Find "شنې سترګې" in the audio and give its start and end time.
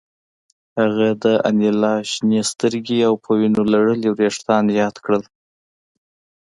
2.11-2.99